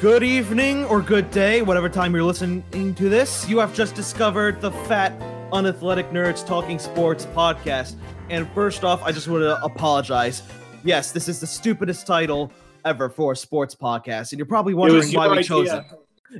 [0.00, 3.46] Good evening or good day, whatever time you're listening to this.
[3.46, 5.12] You have just discovered the Fat
[5.52, 7.96] Unathletic Nerds Talking Sports podcast.
[8.30, 10.42] And first off, I just want to apologize.
[10.84, 12.50] Yes, this is the stupidest title
[12.86, 14.32] ever for a sports podcast.
[14.32, 15.44] And you're probably wondering why we idea.
[15.44, 15.84] chose it.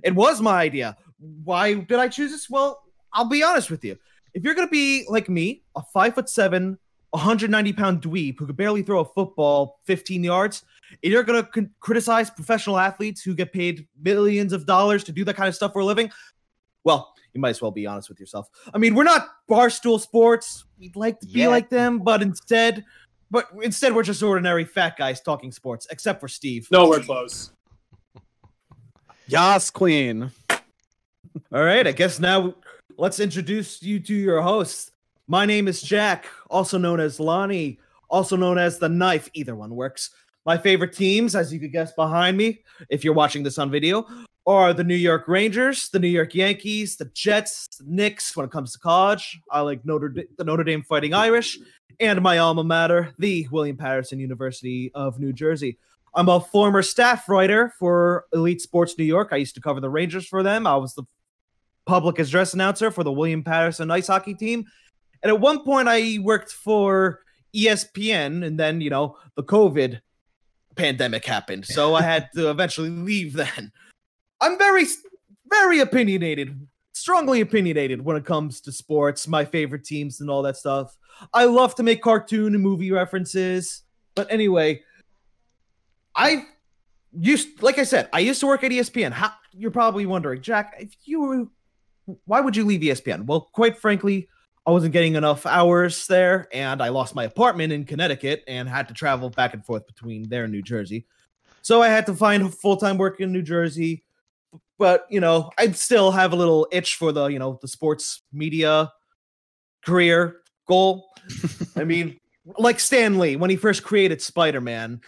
[0.04, 0.96] It was my idea.
[1.44, 2.48] Why did I choose this?
[2.48, 3.98] Well, I'll be honest with you.
[4.32, 6.78] If you're going to be like me, a five foot seven,
[7.10, 10.64] 190 pound dweeb who could barely throw a football 15 yards,
[11.02, 15.24] and you're going to criticize professional athletes who get paid millions of dollars to do
[15.24, 16.10] that kind of stuff for a living,
[16.84, 18.48] well, you might as well be honest with yourself.
[18.72, 20.64] I mean, we're not barstool sports.
[20.78, 22.84] We'd like to be like them, but instead,
[23.30, 26.68] but instead we're just ordinary fat guys talking sports, except for Steve.
[26.70, 27.52] No, we're close.
[29.28, 30.30] Yas, queen.
[31.52, 32.54] All right, I guess now
[32.96, 34.90] let's introduce you to your hosts.
[35.30, 37.78] My name is Jack, also known as Lonnie,
[38.08, 39.30] also known as the Knife.
[39.32, 40.10] Either one works.
[40.44, 44.04] My favorite teams, as you could guess behind me, if you're watching this on video,
[44.44, 48.36] are the New York Rangers, the New York Yankees, the Jets, the Knicks.
[48.36, 51.60] When it comes to college, I like Notre the Notre Dame Fighting Irish,
[52.00, 55.78] and my alma mater, the William Paterson University of New Jersey.
[56.12, 59.28] I'm a former staff writer for Elite Sports New York.
[59.30, 60.66] I used to cover the Rangers for them.
[60.66, 61.04] I was the
[61.86, 64.66] public address announcer for the William Patterson ice hockey team.
[65.22, 67.20] And at one point, I worked for
[67.54, 70.00] ESPN, and then, you know, the COVID
[70.76, 71.66] pandemic happened.
[71.66, 73.72] So I had to eventually leave then.
[74.40, 74.84] I'm very,
[75.48, 80.56] very opinionated, strongly opinionated when it comes to sports, my favorite teams, and all that
[80.56, 80.96] stuff.
[81.34, 83.82] I love to make cartoon and movie references.
[84.14, 84.82] But anyway,
[86.14, 86.46] I
[87.12, 89.12] used, like I said, I used to work at ESPN.
[89.12, 91.44] How you're probably wondering, Jack, if you were,
[92.24, 93.26] why would you leave ESPN?
[93.26, 94.28] Well, quite frankly,
[94.70, 98.86] I wasn't getting enough hours there, and I lost my apartment in Connecticut and had
[98.86, 101.08] to travel back and forth between there and New Jersey.
[101.60, 104.04] So I had to find full time work in New Jersey.
[104.78, 108.22] But you know, I'd still have a little itch for the you know the sports
[108.32, 108.92] media
[109.84, 110.36] career
[110.68, 111.08] goal.
[111.76, 112.20] I mean,
[112.56, 115.00] like Stan Lee when he first created Spider Man,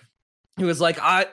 [0.57, 1.27] he was like, I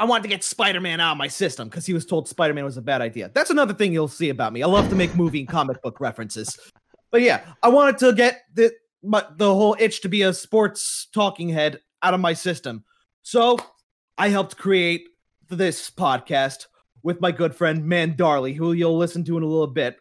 [0.00, 2.52] I wanted to get Spider Man out of my system because he was told Spider
[2.52, 3.30] Man was a bad idea.
[3.32, 4.64] That's another thing you'll see about me.
[4.64, 6.58] I love to make movie and comic book references.
[7.10, 8.72] But yeah, I wanted to get the
[9.02, 12.84] my, the whole itch to be a sports talking head out of my system.
[13.22, 13.58] So
[14.18, 15.08] I helped create
[15.48, 16.66] this podcast
[17.02, 19.96] with my good friend Man Darley, who you'll listen to in a little bit.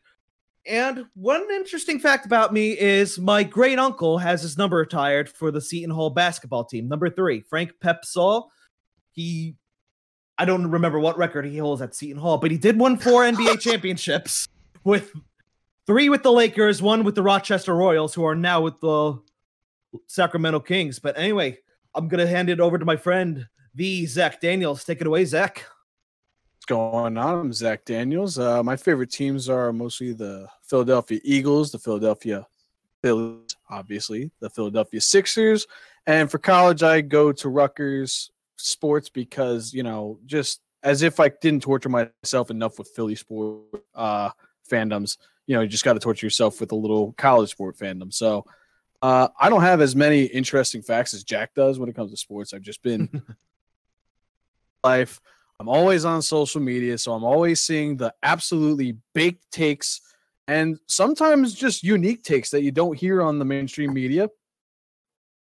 [0.65, 5.51] And one interesting fact about me is my great uncle has his number retired for
[5.51, 8.51] the Seton Hall basketball team, number three, Frank Pep Saul.
[9.11, 9.55] He,
[10.37, 13.23] I don't remember what record he holds at Seton Hall, but he did win four
[13.31, 14.47] NBA championships
[14.83, 15.11] with
[15.89, 19.19] three with the Lakers, one with the Rochester Royals, who are now with the
[20.05, 20.99] Sacramento Kings.
[20.99, 21.57] But anyway,
[21.95, 24.83] I'm gonna hand it over to my friend, the Zach Daniels.
[24.83, 25.65] Take it away, Zach.
[26.53, 27.39] What's going on?
[27.39, 28.37] I'm Zach Daniels.
[28.37, 32.45] Uh, my favorite teams are mostly the Philadelphia Eagles, the Philadelphia
[33.01, 35.65] Phillies, obviously, the Philadelphia Sixers,
[36.05, 41.29] and for college, I go to Rutgers sports because you know, just as if I
[41.29, 43.63] didn't torture myself enough with Philly sport
[43.95, 44.29] uh,
[44.69, 45.17] fandoms
[45.49, 48.13] you know, you just got to torture yourself with a little college sport fandom.
[48.13, 48.45] So
[49.01, 52.17] uh, I don't have as many interesting facts as Jack does when it comes to
[52.17, 52.53] sports.
[52.53, 53.23] I've just been
[54.83, 55.19] life.
[55.59, 60.01] I'm always on social media, so I'm always seeing the absolutely baked takes
[60.47, 64.29] and sometimes just unique takes that you don't hear on the mainstream media.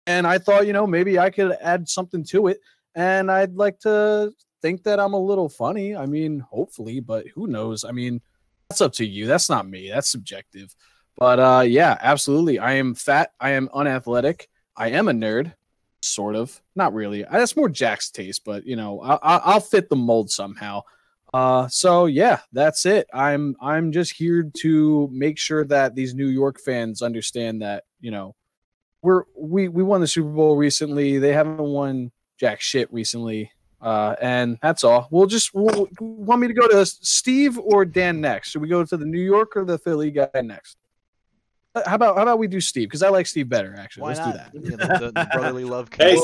[0.06, 2.60] And I thought, you know, maybe I could add something to it.
[2.94, 5.96] And I'd like to think that I'm a little funny.
[5.96, 7.84] I mean, hopefully, but who knows?
[7.84, 8.20] I mean,
[8.68, 9.26] that's up to you.
[9.26, 9.90] That's not me.
[9.90, 10.74] That's subjective.
[11.16, 12.58] But uh, yeah, absolutely.
[12.58, 13.30] I am fat.
[13.40, 14.48] I am unathletic.
[14.76, 15.54] I am a nerd,
[16.00, 16.60] sort of.
[16.74, 17.24] Not really.
[17.30, 20.82] That's more Jack's taste, but you know, I, will fit the mold somehow.
[21.32, 23.06] Uh, so yeah, that's it.
[23.12, 28.10] I'm I'm just here to make sure that these New York fans understand that you
[28.10, 28.34] know
[29.02, 31.18] we're we we won the Super Bowl recently.
[31.18, 33.50] They haven't won jack shit recently.
[33.80, 35.06] Uh, and that's all.
[35.10, 38.50] We'll just we'll, want me to go to Steve or Dan next.
[38.50, 40.78] Should we go to the New York or the Philly guy next?
[41.76, 44.02] Uh, how about how about we do Steve because I like Steve better actually.
[44.02, 44.52] Why Let's not?
[44.52, 44.70] do that.
[44.70, 45.90] Yeah, the, the, brotherly love.
[45.92, 46.16] hey,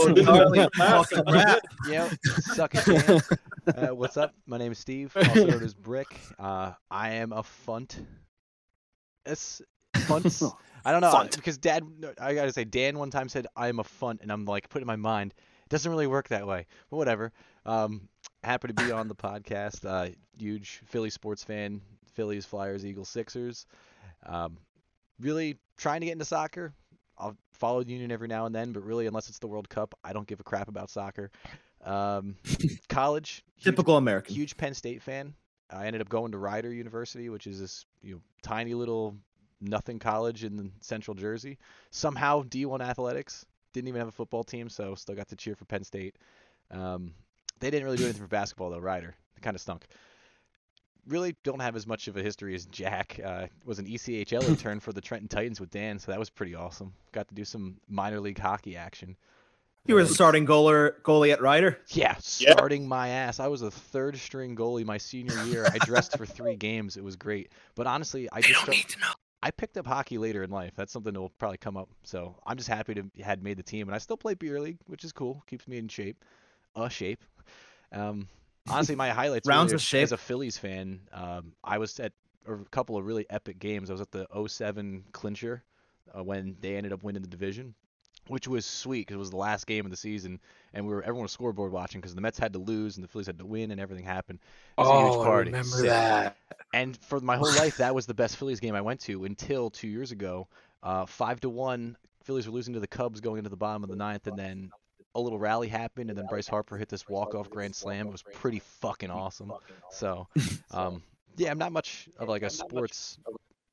[1.91, 2.11] yeah,
[2.55, 3.23] suck it.
[3.67, 4.35] Uh, what's up?
[4.47, 6.09] My name is Steve, also known as Brick.
[6.39, 8.03] Uh, I am a funt.
[9.27, 9.61] It's
[9.95, 10.43] funt.
[10.85, 11.37] I don't know funt.
[11.37, 11.85] because Dad.
[12.19, 14.85] I gotta say, Dan one time said I am a funt, and I'm like putting
[14.85, 15.35] in my mind.
[15.73, 17.33] Doesn't really work that way, but whatever.
[17.65, 18.07] Um,
[18.45, 19.87] happy to be on the podcast.
[19.87, 21.81] Uh, huge Philly sports fan.
[22.13, 23.65] Phillies, Flyers, Eagles, Sixers.
[24.27, 24.59] Um,
[25.19, 26.75] really trying to get into soccer.
[27.17, 29.95] I'll follow the Union every now and then, but really, unless it's the World Cup,
[30.05, 31.31] I don't give a crap about soccer.
[31.83, 32.37] Um,
[32.91, 34.35] college, huge, Typical American.
[34.35, 35.33] huge Penn State fan.
[35.71, 39.17] I ended up going to Rider University, which is this you know tiny little
[39.59, 41.57] nothing college in central Jersey.
[41.91, 45.65] Somehow D1 athletics didn't even have a football team, so still got to cheer for
[45.65, 46.17] Penn State.
[46.71, 47.13] Um,
[47.61, 48.79] they didn't really do anything for basketball though.
[48.79, 49.87] Rider, it kind of stunk.
[51.09, 53.19] Really don't have as much of a history as Jack.
[53.25, 56.55] Uh, was an ECHL intern for the Trenton Titans with Dan, so that was pretty
[56.55, 56.93] awesome.
[57.11, 59.17] Got to do some minor league hockey action.
[59.85, 61.77] You were the starting goaler, goalie at Rider.
[61.89, 62.53] Yeah, Yeah.
[62.53, 63.41] starting my ass.
[63.41, 65.67] I was a third string goalie my senior year.
[65.67, 66.97] I dressed for three games.
[66.97, 67.51] It was great.
[67.75, 69.13] But honestly, I just start- to know.
[69.43, 70.73] I picked up hockey later in life.
[70.77, 71.89] That's something that will probably come up.
[72.05, 74.79] So I'm just happy to had made the team, and I still play beer league,
[74.87, 75.43] which is cool.
[75.47, 76.25] Keeps me in shape,
[76.77, 77.23] uh, shape.
[77.91, 78.29] Um,
[78.69, 80.05] honestly, my highlights Rounds really of shape.
[80.05, 81.01] as a Phillies fan.
[81.13, 82.13] Um, I was at
[82.47, 83.91] a couple of really epic games.
[83.91, 85.63] I was at the 07 clincher
[86.17, 87.75] uh, when they ended up winning the division,
[88.29, 90.41] which was sweet because it was the last game of the season,
[90.73, 93.09] and we were everyone was scoreboard watching because the Mets had to lose and the
[93.09, 94.39] Phillies had to win, and everything happened.
[94.79, 95.51] It was a huge Oh, I party.
[95.51, 95.87] remember Sick.
[95.87, 96.37] that.
[96.75, 99.71] And for my whole life, that was the best Phillies game I went to until
[99.71, 100.49] two years ago.
[100.83, 103.91] Uh, five to one, Phillies were losing to the Cubs going into the bottom of
[103.91, 104.71] the ninth, and then
[105.15, 108.07] a little rally happened, and then Bryce Harper hit this walk-off grand slam.
[108.07, 109.53] It was pretty fucking awesome.
[109.91, 110.27] So,
[110.71, 111.03] um,
[111.37, 113.19] yeah, I'm not much of like a sports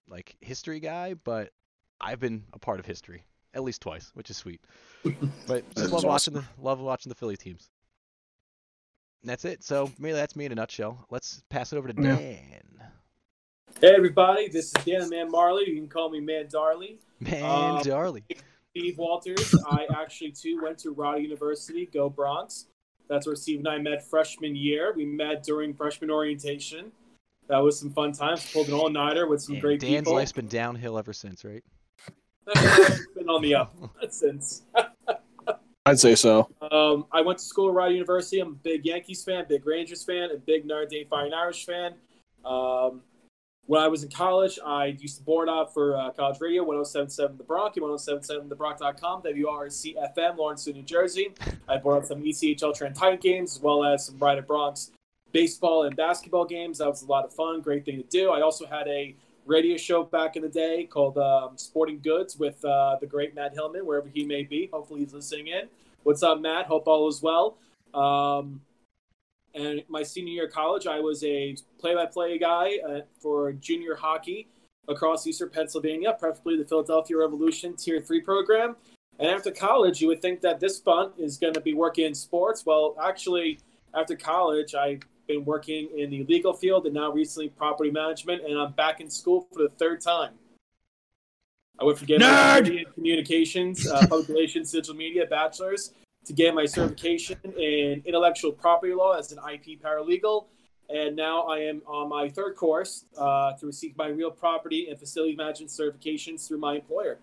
[0.10, 1.52] like history guy, but
[2.02, 3.24] I've been a part of history
[3.54, 4.62] at least twice, which is sweet.
[5.04, 7.70] But That just love is watching the love watching the Philly teams.
[9.22, 9.64] And that's it.
[9.64, 11.06] So maybe that's me in a nutshell.
[11.10, 12.62] Let's pass it over to Dan.
[13.82, 15.70] Hey everybody, this is Dan the Man Marley.
[15.70, 17.00] You can call me Man Darley.
[17.20, 18.24] Man, Um, Darley.
[18.76, 19.56] Steve Walters.
[19.70, 22.66] I actually too went to Rider University, go Broncs.
[23.08, 24.94] That's where Steve and I met freshman year.
[24.96, 26.92] We met during freshman orientation.
[27.48, 28.52] That was some fun times.
[28.54, 30.14] Pulled an all nighter with some And great Dan's people.
[30.14, 31.64] life's been downhill ever since, right?
[32.56, 33.76] It's been on the up
[34.10, 34.64] since.
[35.86, 36.50] I'd say so.
[36.72, 38.40] Um, I went to school at Rider University.
[38.40, 41.94] I'm a big Yankees fan, big Rangers fan, and big Notre Dame Fighting Irish fan.
[42.46, 43.02] Um,
[43.66, 47.38] when I was in college, I used to board up for uh, college radio, 1077
[47.38, 51.34] The Bronx, and 1077thebronx.com, WRC FM, Lawrenceville, New Jersey.
[51.68, 54.90] I board up some ECHL Trent Titan games, as well as some Rider Broncs
[55.32, 56.80] baseball and basketball games.
[56.80, 58.32] That was a lot of fun, great thing to do.
[58.32, 59.16] I also had a
[59.50, 63.54] radio show back in the day called um, Sporting Goods with uh, the great Matt
[63.54, 64.70] Hillman, wherever he may be.
[64.72, 65.68] Hopefully, he's listening in.
[66.04, 66.68] What's up, Matt?
[66.68, 67.58] Hope all is well.
[67.94, 68.62] Um,
[69.56, 74.48] and my senior year of college, I was a play-by-play guy uh, for junior hockey
[74.88, 78.76] across Eastern Pennsylvania, preferably the Philadelphia Revolution Tier Three program.
[79.18, 82.14] And after college, you would think that this bunt is going to be working in
[82.14, 82.66] sports.
[82.66, 83.60] Well, actually,
[83.94, 88.60] after college, I've been working in the legal field and now recently property management, and
[88.60, 90.34] I'm back in school for the third time.
[91.80, 92.64] I went for getting my Nerd!
[92.66, 95.94] degree in communications, uh, public relations, digital media, bachelor's,
[96.26, 100.48] to get my certification in intellectual property law as an IP paralegal.
[100.90, 105.00] And now I am on my third course uh, to receive my real property and
[105.00, 107.20] facility management certifications through my employer.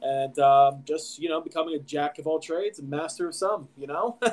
[0.00, 3.68] And um, just, you know, becoming a jack of all trades and master of some,
[3.76, 4.18] you know?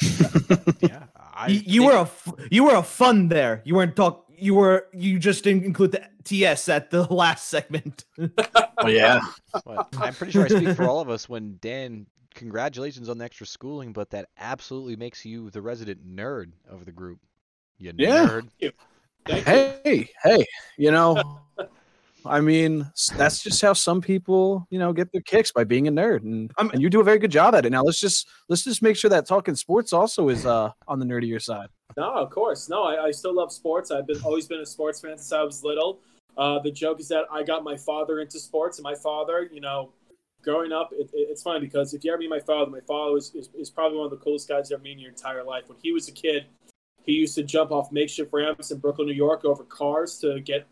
[0.80, 1.04] Yeah,
[1.42, 3.62] I You, you think- were a you were a fun there.
[3.64, 4.26] You weren't talk.
[4.36, 8.04] You were you just didn't include the TS at the last segment.
[8.78, 9.20] Oh yeah.
[9.64, 12.06] Well, I'm pretty sure I speak for all of us when Dan.
[12.34, 16.90] Congratulations on the extra schooling, but that absolutely makes you the resident nerd of the
[16.92, 17.18] group.
[17.76, 18.26] You Yeah.
[18.26, 18.48] nerd.
[19.26, 19.52] Thank you.
[19.84, 20.46] Hey, hey,
[20.78, 21.40] you know,
[22.26, 25.92] I mean, that's just how some people, you know, get their kicks by being a
[25.92, 27.70] nerd, and, I'm- and you do a very good job at it.
[27.70, 31.04] Now let's just let's just make sure that talking sports also is uh on the
[31.06, 31.68] nerdier side.
[31.96, 32.68] No, of course.
[32.68, 33.90] No, I, I still love sports.
[33.90, 36.00] I've been always been a sports fan since I was little.
[36.38, 39.60] Uh, the joke is that I got my father into sports, and my father, you
[39.60, 39.92] know,
[40.42, 43.12] growing up, it, it- it's funny because if you ever meet my father, my father
[43.12, 45.44] was, is, is probably one of the coolest guys you ever meet in your entire
[45.44, 45.68] life.
[45.68, 46.46] When he was a kid,
[47.04, 50.66] he used to jump off makeshift ramps in Brooklyn, New York, over cars to get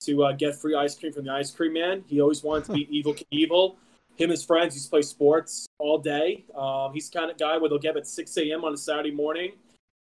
[0.00, 2.04] to uh, get free ice cream from the ice cream man.
[2.06, 3.76] He always wanted to be Evel Knievel.
[4.16, 6.44] Him and his friends used to play sports all day.
[6.56, 8.64] Um, he's the kind of guy where they'll get up at 6 a.m.
[8.64, 9.52] on a Saturday morning,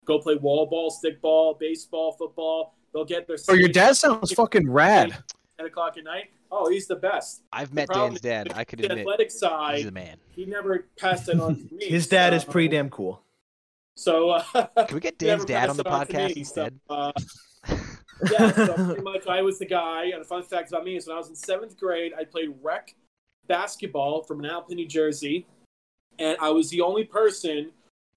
[0.04, 2.74] go play wall ball, stick ball, baseball, football.
[2.92, 5.16] They'll get their Oh, your dad sounds fucking rad.
[5.56, 6.30] 10 o'clock at night.
[6.50, 7.42] Oh, he's the best.
[7.52, 8.52] I've met Dan's dad.
[8.54, 10.18] I could The admit athletic he's side, the man.
[10.30, 11.86] he never passed it on to me.
[11.86, 13.22] His dad is pretty damn cool.
[13.96, 14.42] So, uh,
[14.84, 16.78] Can we get Dan's dad on the on podcast instead?
[16.88, 17.12] So, uh,
[18.30, 20.04] yeah, so pretty much I was the guy.
[20.06, 22.54] And a fun fact about me is when I was in seventh grade, I played
[22.62, 22.94] rec
[23.46, 25.46] basketball from Manalapan, New Jersey,
[26.18, 27.70] and I was the only person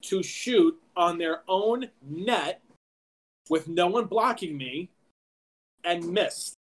[0.03, 2.61] to shoot on their own net
[3.49, 4.89] with no one blocking me
[5.83, 6.53] and missed.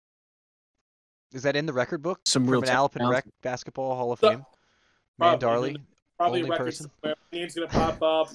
[1.33, 2.19] Is that in the record book?
[2.25, 2.95] Some From real an talent.
[2.95, 4.45] Alpin Rec Basketball Hall of So- Fame?
[5.17, 5.39] Man Probably.
[5.39, 5.77] Darley?
[6.17, 6.91] Probably Only a record person?
[7.01, 7.15] somewhere.
[7.31, 8.29] My name's gonna pop up.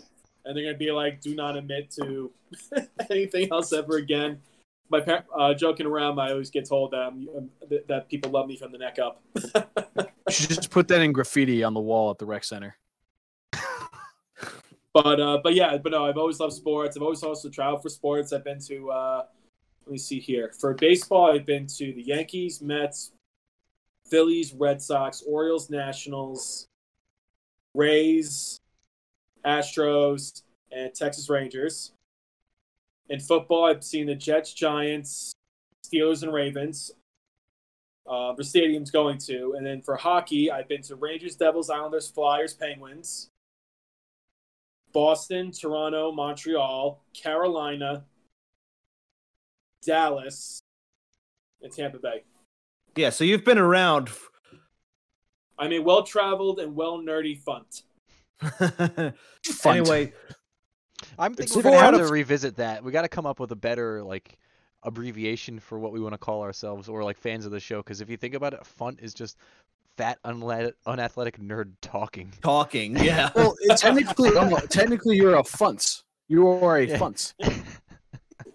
[0.47, 2.31] and they're gonna be like, "Do not admit to
[3.11, 4.41] anything else ever again."
[4.91, 7.29] My par- uh, joking around, I always get told that um,
[7.69, 9.23] that- that people love me from the neck up.
[10.29, 12.77] You should just put that in graffiti on the wall at the rec center.
[14.93, 16.97] But uh, but yeah, but no, I've always loved sports.
[16.97, 18.33] I've always also traveled for sports.
[18.33, 19.25] I've been to uh,
[19.87, 21.33] let me see here for baseball.
[21.33, 23.13] I've been to the Yankees, Mets,
[24.09, 26.67] Phillies, Red Sox, Orioles, Nationals,
[27.75, 28.59] Rays,
[29.45, 30.43] Astros,
[30.73, 31.93] and Texas Rangers.
[33.11, 35.33] In football, I've seen the Jets, Giants,
[35.85, 36.93] Steelers, and Ravens.
[38.09, 42.09] Uh, the stadium's going to, and then for hockey, I've been to Rangers, Devils, Islanders,
[42.09, 43.29] Flyers, Penguins.
[44.93, 48.05] Boston, Toronto, Montreal, Carolina,
[49.85, 50.61] Dallas,
[51.63, 52.23] and Tampa Bay.
[52.97, 54.11] Yeah, so you've been around.
[55.59, 57.83] I'm a well traveled and well nerdy funt.
[59.45, 59.77] Fun.
[59.77, 60.13] anyway,
[61.21, 62.83] I'm thinking we're gonna have to revisit that.
[62.83, 64.39] We got to come up with a better like
[64.83, 67.79] abbreviation for what we want to call ourselves or like fans of the show.
[67.79, 69.37] Because if you think about it, funt is just
[69.97, 72.33] fat, unle- unathletic nerd talking.
[72.43, 72.97] talking.
[73.05, 73.31] Yeah.
[73.35, 74.31] Well, technically,
[74.69, 76.05] technically, you're a funts.
[76.29, 76.99] You are a Yeah.
[76.99, 77.35] funts.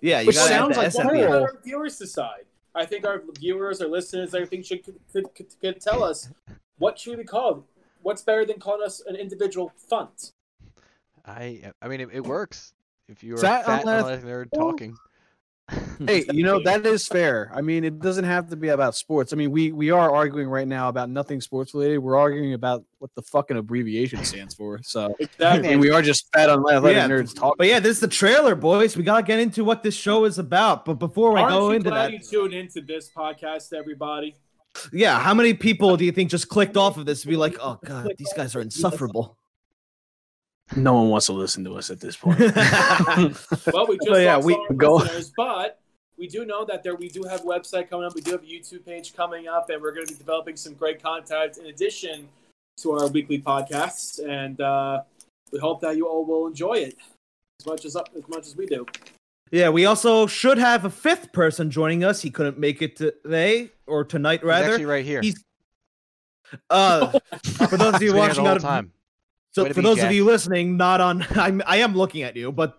[0.01, 1.33] Yeah, you Which sounds like S at one the of end.
[1.33, 2.45] Let our viewers decide.
[2.75, 6.29] I think our viewers, our listeners, everything should could, could, could, could tell us
[6.77, 7.63] what should we be called.
[8.03, 10.33] What's better than calling us an individual funt?
[11.27, 12.73] I uh, I mean it, it works
[13.07, 14.95] if you're Fat, a fat, unath- unathletic nerd talking.
[16.05, 17.49] Hey, you know that is fair.
[17.53, 19.33] I mean, it doesn't have to be about sports.
[19.33, 21.97] I mean, we we are arguing right now about nothing sports related.
[21.99, 24.79] We're arguing about what the fucking abbreviation stands for.
[24.83, 25.71] So, Exactly.
[25.71, 27.55] and we are just fat unathletic Yeah, nerds talking.
[27.57, 28.95] But yeah, this is the trailer, boys.
[28.95, 30.85] We gotta get into what this show is about.
[30.85, 34.35] But before we Aren't go you into glad that, you tuned into this podcast, everybody?
[34.93, 37.57] yeah, how many people do you think just clicked off of this to be like,
[37.59, 39.37] oh god, these guys are insufferable?
[40.75, 42.39] No one wants to listen to us at this point.
[43.73, 45.05] Well, we just Well, yeah, we go-
[45.37, 45.79] but
[46.17, 48.15] we do know that there we do have a website coming up.
[48.15, 50.73] We do have a YouTube page coming up, and we're going to be developing some
[50.73, 52.27] great content in addition
[52.77, 54.19] to our weekly podcasts.
[54.25, 55.01] And uh,
[55.51, 56.97] we hope that you all will enjoy it
[57.59, 58.85] as much as as much as we do.
[59.51, 62.21] yeah, we also should have a fifth person joining us.
[62.21, 65.21] He couldn't make it today or tonight, He's actually right here.
[65.21, 65.43] He's
[66.69, 68.91] uh, for those of you He's watching the out of time.
[69.55, 70.07] So for those Jack.
[70.07, 72.77] of you listening, not on, I'm, I am looking at you, but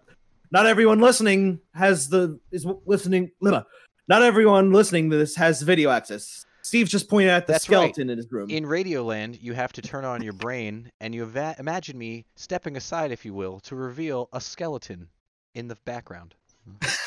[0.51, 3.31] not everyone listening has the is listening.
[3.41, 3.63] blah.
[4.09, 6.45] Not everyone listening to this has video access.
[6.61, 7.77] Steve's just pointed at the That's right.
[7.77, 8.51] skeleton in his room.
[8.51, 12.77] In Radioland, you have to turn on your brain, and you eva- imagine me stepping
[12.77, 15.09] aside, if you will, to reveal a skeleton
[15.55, 16.35] in the background.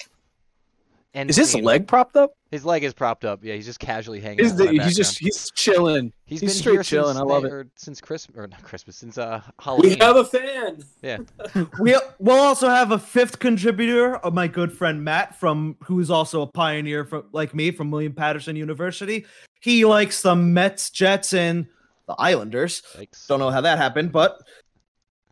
[1.16, 1.63] And Is his scene.
[1.63, 2.34] leg propped up?
[2.51, 3.44] His leg is propped up.
[3.44, 4.46] Yeah, he's just casually hanging.
[4.46, 6.13] Is out the, in my he's just he's chilling.
[6.25, 7.51] he's he's been straight here chilling, Since, I love it.
[7.51, 9.94] Or since Christmas or not Christmas, since uh Halloween.
[9.94, 10.84] We have a fan.
[11.01, 11.18] Yeah,
[11.80, 16.12] we we'll also have a fifth contributor, of my good friend Matt, from who is
[16.12, 19.25] also a pioneer from like me from William Paterson University.
[19.62, 21.66] He likes the Mets, Jets, and
[22.08, 22.84] the Islanders.
[22.96, 23.25] Yikes.
[23.28, 24.39] Don't know how that happened, but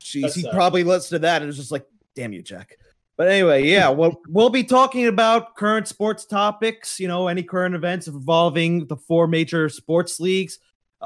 [0.01, 0.53] jeez, That's he sad.
[0.53, 2.77] probably listened to that and was just like, "Damn you, Jack."
[3.17, 6.99] But anyway, yeah, we'll we'll be talking about current sports topics.
[6.99, 10.59] You know, any current events involving the four major sports leagues.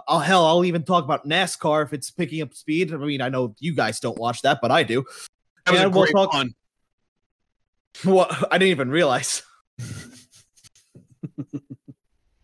[0.07, 2.93] Oh hell, I'll even talk about NASCAR if it's picking up speed.
[2.93, 5.03] I mean, I know you guys don't watch that, but I do.
[5.65, 6.53] That was a And we'll great talk- pun.
[8.03, 9.43] What I didn't even realize.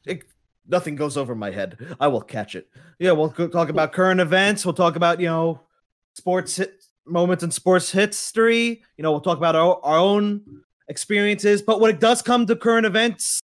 [0.05, 0.23] It-
[0.67, 1.77] nothing goes over my head.
[1.99, 2.69] I will catch it.
[2.99, 4.65] Yeah, we'll talk about current events.
[4.65, 5.61] We'll talk about you know
[6.13, 6.61] sports
[7.07, 8.83] moments in sports history.
[8.97, 10.41] You know, we'll talk about our, our own
[10.87, 11.61] experiences.
[11.61, 13.41] But when it does come to current events,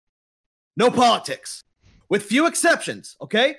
[0.77, 1.63] no politics,
[2.09, 3.15] with few exceptions.
[3.21, 3.55] Okay,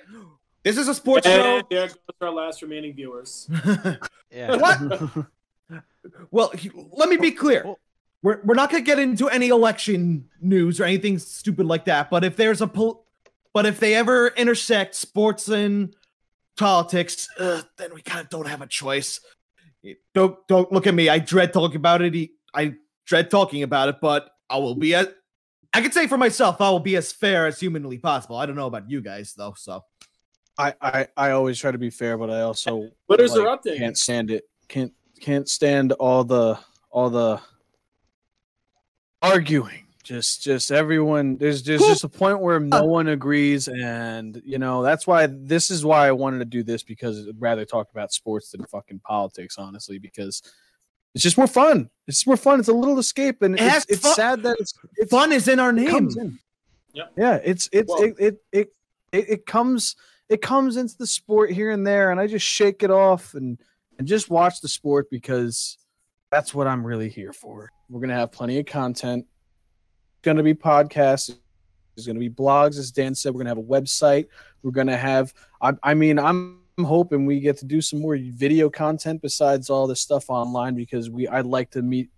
[0.63, 3.49] this is a sports And there goes our last remaining viewers.
[4.31, 4.55] Yeah.
[4.55, 5.27] what?
[6.31, 6.51] Well,
[6.91, 7.63] let me be clear.
[8.21, 12.09] We're, we're not going to get into any election news or anything stupid like that.
[12.09, 13.05] But if there's a pol-
[13.53, 15.95] but if they ever intersect sports and
[16.57, 19.19] politics, uh, then we kind of don't have a choice.
[20.13, 21.09] Don't don't look at me.
[21.09, 22.29] I dread talking about it.
[22.53, 22.75] I
[23.05, 25.07] dread talking about it, but I will be as
[25.73, 28.37] I can say for myself, I will be as fair as humanly possible.
[28.37, 29.83] I don't know about you guys though, so
[30.57, 33.79] I, I I always try to be fair, but I also Twitters like, are updating.
[33.79, 34.43] can't stand it.
[34.67, 36.59] Can't can't stand all the
[36.91, 37.41] all the
[39.21, 39.82] arguing.
[40.03, 44.83] Just just everyone there's there's just a point where no one agrees and you know
[44.83, 48.11] that's why this is why I wanted to do this because I'd rather talk about
[48.11, 50.41] sports than fucking politics honestly because
[51.15, 51.89] it's just more fun.
[52.07, 52.59] It's just more fun.
[52.59, 55.47] It's a little escape and It it's, it's fun- sad that it's it's fun is
[55.47, 55.89] in our name.
[55.89, 56.37] comes in.
[56.93, 57.13] Yep.
[57.17, 58.67] Yeah, it's it's Well- it, it it
[59.13, 59.95] it it comes
[60.27, 63.57] it comes into the sport here and there, and I just shake it off and
[63.99, 65.77] and just watch the sport because
[66.29, 67.69] that's what I'm really here for.
[67.89, 69.27] We're gonna have plenty of content.
[70.23, 71.35] Going to be podcasts.
[71.95, 73.33] There's going to be blogs, as Dan said.
[73.33, 74.27] We're going to have a website.
[74.63, 75.33] We're going to have.
[75.61, 79.85] I, I mean, I'm hoping we get to do some more video content besides all
[79.85, 81.27] this stuff online because we.
[81.27, 82.09] I'd like to meet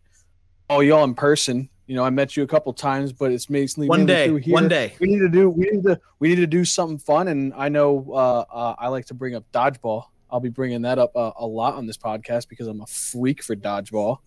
[0.70, 1.70] all y'all in person.
[1.88, 4.54] You know, I met you a couple times, but it's mainly One day, through here.
[4.54, 4.94] one day.
[5.00, 5.50] We need to do.
[5.50, 6.00] We need to.
[6.20, 7.28] We need to do something fun.
[7.28, 10.06] And I know uh, uh, I like to bring up dodgeball.
[10.30, 13.44] I'll be bringing that up uh, a lot on this podcast because I'm a freak
[13.44, 14.18] for dodgeball.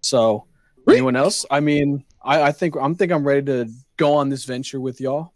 [0.00, 0.46] So,
[0.88, 1.44] anyone else?
[1.50, 5.00] I mean, I, I think I'm think I'm ready to go on this venture with
[5.00, 5.32] y'all.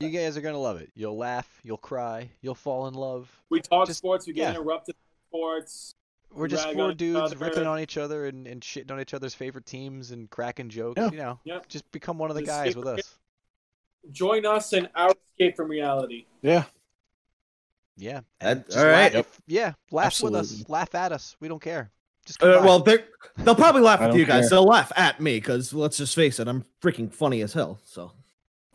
[0.00, 0.90] You guys are gonna love it.
[0.94, 3.30] You'll laugh, you'll cry, you'll fall in love.
[3.50, 4.26] We talk Just- sports.
[4.26, 4.50] We get yeah.
[4.60, 4.94] interrupted
[5.28, 5.94] sports.
[6.30, 7.36] We're just Rag four each dudes other.
[7.36, 10.98] ripping on each other and, and shitting on each other's favorite teams and cracking jokes.
[11.00, 11.10] Yeah.
[11.10, 11.68] You know, Yep.
[11.68, 13.00] just become one of the Just guys skip with it.
[13.00, 13.18] us.
[14.12, 16.26] Join us in our escape from reality.
[16.42, 16.64] Yeah.
[17.96, 18.20] Yeah.
[18.40, 19.14] That- and all right.
[19.14, 19.72] Laugh, Yeah.
[19.90, 20.50] Laugh with us.
[20.50, 20.72] Absolutely.
[20.72, 21.34] Laugh at us.
[21.40, 21.90] We don't care.
[22.28, 23.04] Just Uh, well, they're,
[23.38, 24.42] they'll probably laugh at you guys.
[24.44, 24.50] care.
[24.50, 27.80] They'll laugh at me because let's just face it, I'm freaking funny as hell.
[27.84, 28.12] So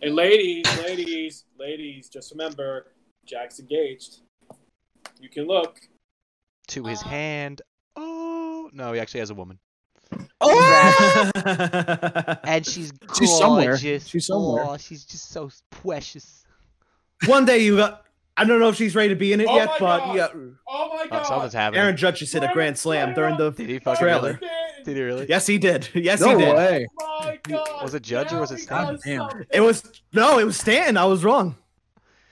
[0.01, 2.87] And ladies, ladies, ladies, just remember,
[3.25, 4.17] Jack's engaged.
[5.21, 5.79] You can look.
[6.69, 7.61] to his hand.
[7.95, 9.59] Oh no, he actually has a woman.
[10.41, 13.17] oh, And she's gorgeous.
[13.17, 13.77] She's somewhere.
[13.77, 14.65] She's somewhere.
[14.67, 16.43] Oh, she's just so precious.
[17.27, 18.03] one day you got.
[18.35, 20.15] I don't know if she's ready to be in it Oh yet, but God.
[20.15, 20.27] yeah,
[20.67, 21.25] Oh my Oh, god!
[21.27, 21.81] something's happening.
[21.81, 23.51] Aaron Judge just hit a grand slam during the.
[23.51, 24.39] Did he fucking trailer.
[24.41, 24.53] really?
[24.83, 25.25] Did he really?
[25.29, 25.87] Yes, he did.
[25.93, 26.55] Yes, no he did.
[26.55, 26.87] way.
[26.99, 27.83] Oh my god!
[27.83, 29.17] Was it Judge or was it Now he Stan?
[29.19, 29.29] Damn.
[29.29, 29.47] something.
[29.53, 30.97] It was no, it was Stanton.
[30.97, 31.55] I was wrong.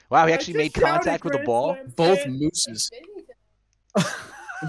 [0.09, 1.75] Wow, he actually made contact with the ball.
[1.75, 2.39] Slam Both Stan.
[2.39, 2.91] mooses.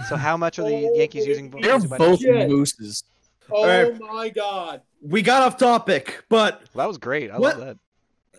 [0.09, 1.51] So how much are the Oh, Yankees using?
[1.51, 2.49] They're both Shit.
[2.49, 3.05] mooses.
[3.51, 4.01] Oh Alright.
[4.01, 4.81] my god!
[5.03, 7.31] We got off topic, but That was great.
[7.31, 7.59] I What?
[7.59, 7.77] love that.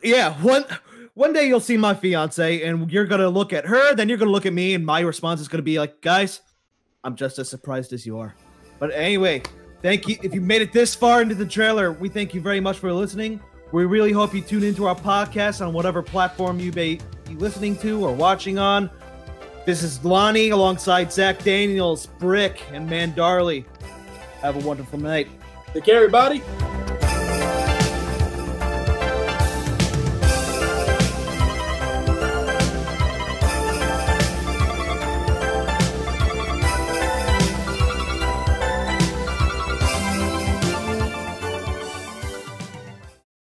[0.01, 0.65] yeah, one
[1.13, 4.31] one day you'll see my fiance, and you're gonna look at her, then you're gonna
[4.31, 6.41] look at me, and my response is gonna be like, "Guys,
[7.03, 8.35] I'm just as surprised as you are."
[8.79, 9.43] But anyway,
[9.81, 10.17] thank you.
[10.23, 12.91] If you made it this far into the trailer, we thank you very much for
[12.91, 13.39] listening.
[13.71, 17.75] We really hope you tune into our podcast on whatever platform you may be listening
[17.77, 18.89] to or watching on.
[19.65, 23.65] This is Lonnie alongside Zach Daniels, Brick, and Mandarley.
[24.41, 25.27] Have a wonderful night.
[25.73, 26.43] Take care, everybody.